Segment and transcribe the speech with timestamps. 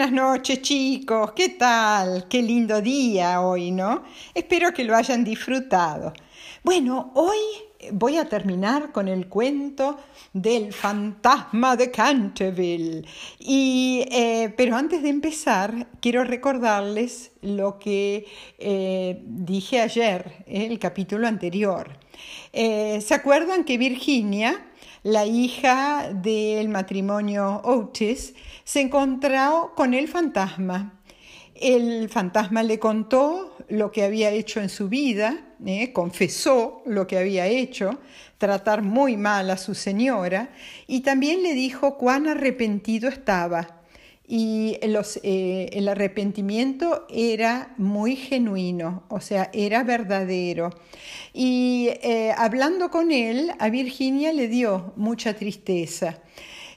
[0.00, 2.26] Buenas noches chicos, ¿qué tal?
[2.26, 4.02] Qué lindo día hoy, ¿no?
[4.32, 6.14] Espero que lo hayan disfrutado.
[6.64, 7.36] Bueno, hoy
[7.92, 9.98] voy a terminar con el cuento
[10.32, 13.04] del fantasma de Canterville.
[13.40, 18.24] Y, eh, pero antes de empezar, quiero recordarles lo que
[18.58, 21.98] eh, dije ayer, el capítulo anterior.
[22.54, 24.69] Eh, ¿Se acuerdan que Virginia
[25.02, 31.00] la hija del matrimonio Otis, se encontró con el fantasma.
[31.54, 35.92] El fantasma le contó lo que había hecho en su vida, ¿eh?
[35.92, 37.98] confesó lo que había hecho,
[38.38, 40.50] tratar muy mal a su señora,
[40.86, 43.79] y también le dijo cuán arrepentido estaba
[44.32, 50.70] y eh, el arrepentimiento era muy genuino, o sea, era verdadero.
[51.34, 56.22] Y eh, hablando con él, a Virginia le dio mucha tristeza,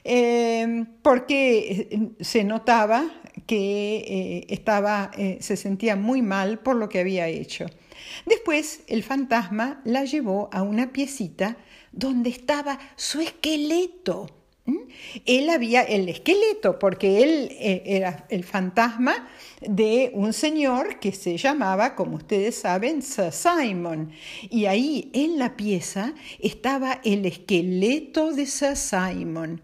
[0.02, 3.08] eh, porque se notaba
[3.46, 7.66] que estaba, se sentía muy mal por lo que había hecho.
[8.26, 11.56] Después el fantasma la llevó a una piecita
[11.92, 14.43] donde estaba su esqueleto.
[15.26, 19.28] Él había el esqueleto, porque él eh, era el fantasma
[19.60, 24.12] de un señor que se llamaba, como ustedes saben, Sir Simon.
[24.50, 29.60] Y ahí en la pieza estaba el esqueleto de Sir Simon.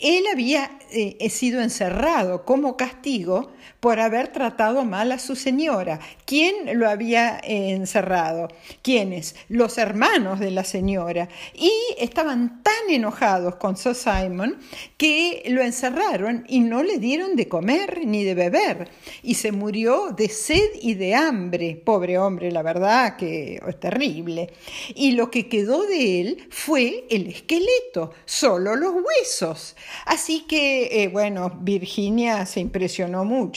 [0.00, 6.00] Él había eh, sido encerrado como castigo por haber tratado mal a su señora.
[6.24, 8.48] ¿Quién lo había eh, encerrado?
[8.82, 9.34] ¿Quiénes?
[9.48, 11.28] Los hermanos de la señora.
[11.54, 14.58] Y estaban tan enojados con Sir Simon
[14.96, 18.88] que lo encerraron y no le dieron de comer ni de beber.
[19.22, 21.80] Y se murió de sed y de hambre.
[21.84, 24.52] Pobre hombre, la verdad que es terrible.
[24.94, 29.76] Y lo que quedó de él fue el esqueleto, solo los huesos.
[30.06, 33.51] Así que, eh, bueno, Virginia se impresionó mucho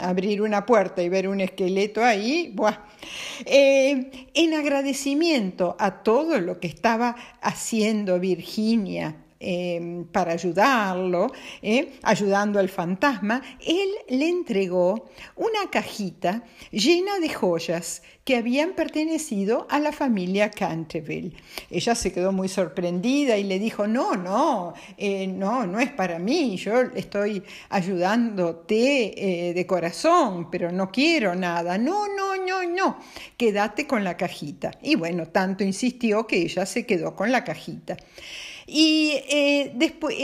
[0.00, 2.54] abrir una puerta y ver un esqueleto ahí,
[3.46, 12.58] eh, en agradecimiento a todo lo que estaba haciendo Virginia Em, para ayudarlo, eh, ayudando
[12.58, 19.92] al fantasma, él le entregó una cajita llena de joyas que habían pertenecido a la
[19.92, 21.36] familia Canterville.
[21.68, 26.18] Ella se quedó muy sorprendida y le dijo, no, no, eh, no, no es para
[26.18, 31.76] mí, yo estoy ayudándote eh, de corazón, pero no quiero nada.
[31.76, 32.98] No, no, no, no,
[33.36, 34.70] quédate con la cajita.
[34.80, 37.98] Y bueno, tanto insistió que ella se quedó con la cajita.
[38.66, 40.16] Y eh, después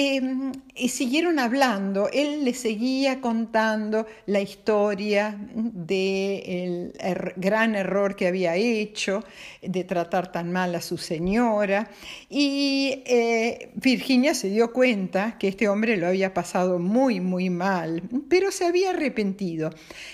[0.81, 6.93] em, siguieron hablando, él le seguía contando la historia del
[7.37, 9.25] gran error que había hecho
[9.63, 11.91] de tratar tan mal a su señora.
[12.29, 18.03] Y eh, Virginia se dio cuenta que este hombre lo había pasado muy, muy mal,
[18.29, 19.71] pero se había arrepentido.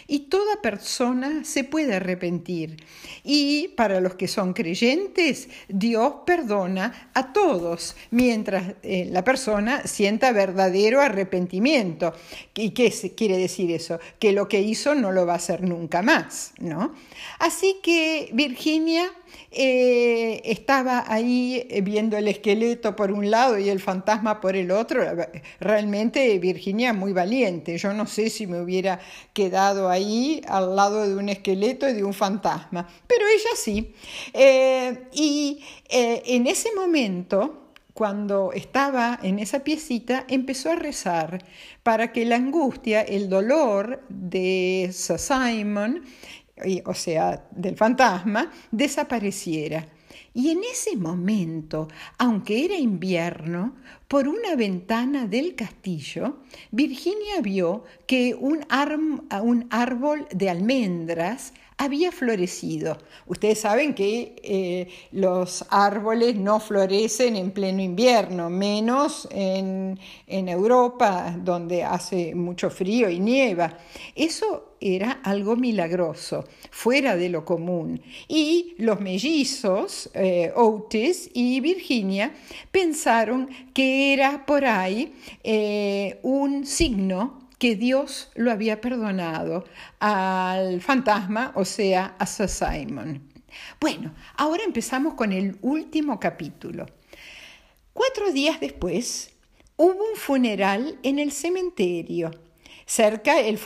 [0.06, 2.76] Y toda persona se puede arrepentir.
[3.24, 10.32] Y para los que son creyentes, Dios perdona a todos mientras eh, la persona sienta
[10.56, 12.14] verdadero arrepentimiento.
[12.54, 14.00] ¿Y qué quiere decir eso?
[14.18, 16.94] Que lo que hizo no lo va a hacer nunca más, ¿no?
[17.38, 19.12] Así que Virginia
[19.50, 24.70] eh, estaba ahí eh, viendo el esqueleto por un lado y el fantasma por el
[24.70, 25.02] otro.
[25.60, 27.76] Realmente Virginia muy valiente.
[27.76, 28.98] Yo no sé si me hubiera
[29.34, 33.94] quedado ahí al lado de un esqueleto y de un fantasma, pero ella sí.
[35.12, 37.65] y en ese momento
[37.96, 41.42] cuando estaba en esa piecita, empezó a rezar
[41.82, 46.02] para que la angustia, el dolor de Sir Simon,
[46.84, 49.88] o sea, del fantasma, desapareciera.
[50.34, 53.76] Y en ese momento, aunque era invierno,
[54.08, 56.40] por una ventana del castillo,
[56.70, 58.66] Virginia vio que un,
[59.42, 62.98] un árbol de almendras había florecido.
[63.26, 71.36] Ustedes saben que eh, los árboles no florecen en pleno invierno, menos en, en Europa,
[71.38, 73.76] donde hace mucho frío y nieva.
[74.14, 78.00] Eso era algo milagroso, fuera de lo común.
[78.28, 82.34] Y los mellizos, eh, Otis y Virginia,
[82.70, 85.12] pensaron que era por ahí
[85.42, 89.64] eh, un signo que Dios lo había perdonado
[89.98, 93.22] al fantasma, o sea, a Sir Simon.
[93.80, 96.86] Bueno, ahora empezamos con el último capítulo.
[97.92, 99.34] Cuatro días después
[99.76, 102.30] hubo un funeral en el cementerio.
[102.88, 103.58] Cerca, el,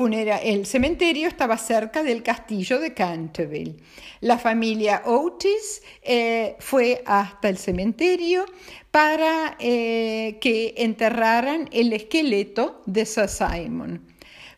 [0.65, 3.77] cementerio estaba cerca del castillo de Canterville.
[4.23, 8.47] La familia Otis eh, fue hasta el cementerio
[8.91, 14.07] para eh, que enterraran el esqueleto de Sir Simon.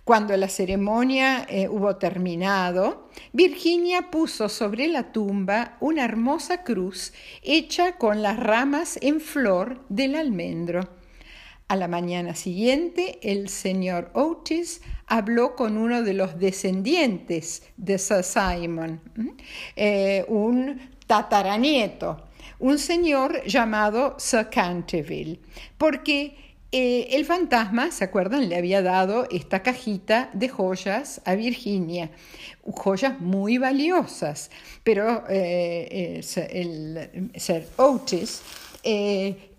[0.05, 7.13] Cuando la ceremonia eh, hubo terminado, Virginia puso sobre la tumba una hermosa cruz
[7.43, 11.02] hecha con las ramas en flor del almendro.
[11.73, 18.25] A la mañana siguiente, el señor Otis habló con uno de los descendientes de Sir
[18.25, 19.01] Simon,
[19.75, 22.25] eh, un tataranieto,
[22.59, 25.41] un señor llamado Sir Canterville,
[25.79, 26.37] porque
[26.73, 28.51] eh, el fantasma, ¿se acuerdan?
[28.51, 32.11] Le había dado esta cajita de joyas a Virginia,
[32.65, 34.51] joyas muy valiosas,
[34.85, 36.21] pero eh,
[36.51, 38.43] el Sir Otis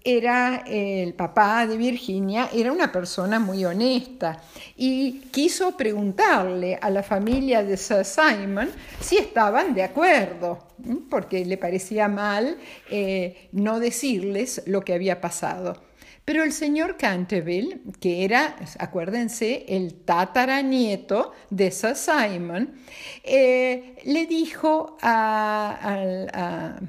[0.03, 4.41] era el papá de Virginia, era una persona muy honesta
[4.75, 8.69] y quiso preguntarle a la familia de Sir Simon
[8.99, 10.67] si estaban de acuerdo,
[11.09, 12.57] porque le parecía mal
[12.89, 15.81] eh, no decirles lo que había pasado.
[16.25, 22.75] Pero el señor Canterville, que era, acuérdense, el tataranieto de Sir Simon,
[23.23, 26.79] eh, le dijo a,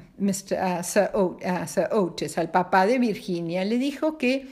[0.83, 4.47] Sir Otis, al papá de Virginia, le dijo que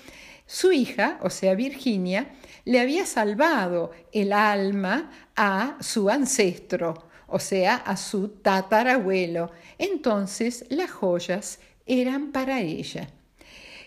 [0.45, 2.31] su hija, o sea, Virginia,
[2.65, 9.49] le había salvado el alma a su ancestro, o sea, a su tatarabuelo.
[9.77, 13.07] Entonces las joyas eran para ella.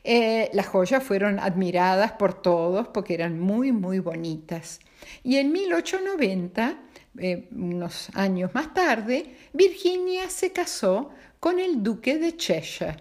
[0.09, 4.79] Eh, las joyas fueron admiradas por todos porque eran muy, muy bonitas.
[5.25, 6.79] Y en 1890,
[7.19, 11.11] eh, unos años más tarde, Virginia se casó
[11.41, 12.99] con el duque de Cheshire.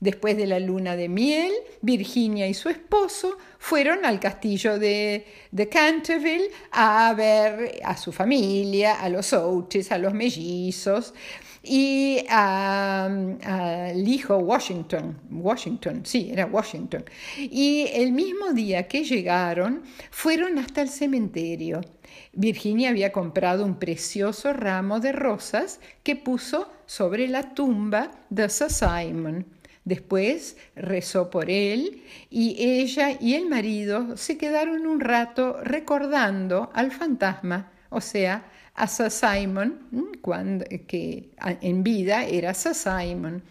[0.00, 1.52] Después de la luna de miel,
[1.82, 9.00] Virginia y su esposo fueron al castillo de, de, Canterville a ver a su familia,
[9.00, 11.14] a los Oates, a los mellizos
[11.62, 17.04] y al hijo Washington, Washington, sí, era Washington.
[17.38, 21.80] Y el mismo día que llegaron, fueron hasta el cementerio.
[22.32, 28.70] Virginia había comprado un precioso ramo de rosas que puso sobre la tumba de Sir
[28.70, 29.46] Simon.
[29.84, 36.92] Después rezó por él y ella y el marido se quedaron un rato recordando al
[36.92, 41.30] fantasma, o sea, a Sir Simon, cuando, que
[41.60, 43.42] en vida era Sir Simon.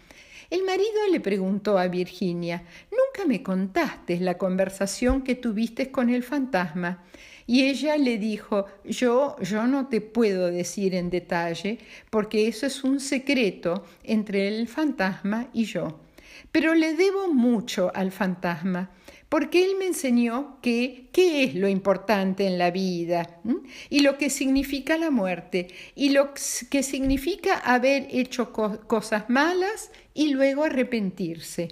[0.50, 6.22] El marido le preguntó a Virginia, Nunca me contaste la conversación que tuviste con el
[6.22, 7.04] fantasma.
[7.46, 11.78] Y ella le dijo, yo, yo no te puedo decir en detalle,
[12.08, 15.98] porque eso es un secreto entre el fantasma y yo.
[16.52, 18.90] Pero le debo mucho al fantasma
[19.30, 23.40] porque él me enseñó que qué es lo importante en la vida
[23.88, 26.34] y lo que significa la muerte y lo
[26.68, 31.68] que significa haber hecho cosas malas y luego arrepentirse.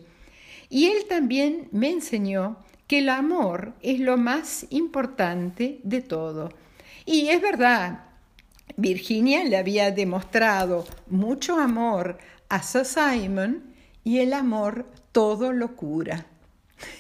[0.71, 6.51] Y él también me enseñó que el amor es lo más importante de todo.
[7.05, 8.05] Y es verdad,
[8.77, 12.19] Virginia le había demostrado mucho amor
[12.49, 13.75] a Sir Simon
[14.05, 16.25] y el amor todo lo cura.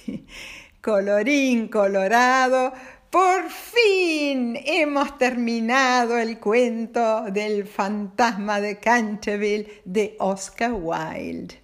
[0.81, 2.73] Colorín colorado,
[3.11, 11.55] por fin hemos terminado el cuento del fantasma de Canterville de Oscar Wilde.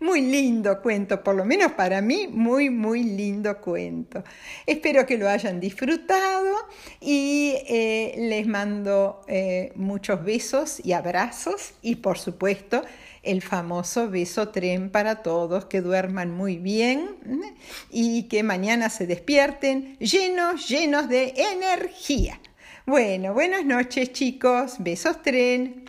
[0.00, 4.22] Muy lindo cuento, por lo menos para mí, muy, muy lindo cuento.
[4.66, 6.56] Espero que lo hayan disfrutado
[7.00, 12.82] y eh, les mando eh, muchos besos y abrazos y por supuesto
[13.22, 17.16] el famoso beso tren para todos, que duerman muy bien
[17.90, 22.40] y que mañana se despierten llenos, llenos de energía.
[22.84, 25.84] Bueno, buenas noches chicos, besos tren.